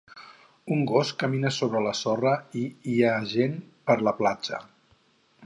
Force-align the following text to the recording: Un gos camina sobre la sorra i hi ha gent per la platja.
Un 0.75 0.79
gos 0.91 1.11
camina 1.23 1.51
sobre 1.57 1.81
la 1.89 1.93
sorra 1.99 2.33
i 2.63 2.65
hi 2.93 2.97
ha 3.03 3.13
gent 3.35 3.55
per 3.91 3.99
la 4.09 4.17
platja. 4.25 4.63